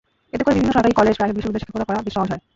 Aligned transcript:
এতে 0.35 0.43
করে 0.45 0.55
বিভিন্ন 0.57 0.75
সরকারি 0.75 0.95
কলেজ, 0.99 1.15
প্রাইভেট 1.17 1.35
বিশ্ববিদ্যালয়ে 1.37 1.63
শিক্ষকতা 1.65 1.87
করা 1.87 2.03
বেশ 2.05 2.13
সহজ 2.17 2.27
হয়। 2.31 2.41